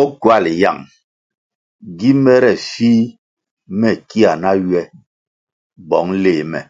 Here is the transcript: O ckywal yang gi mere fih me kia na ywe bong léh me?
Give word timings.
O 0.00 0.02
ckywal 0.18 0.44
yang 0.62 0.80
gi 1.98 2.10
mere 2.24 2.52
fih 2.70 3.00
me 3.78 3.90
kia 4.08 4.32
na 4.42 4.50
ywe 4.64 4.80
bong 5.88 6.10
léh 6.22 6.42
me? 6.50 6.60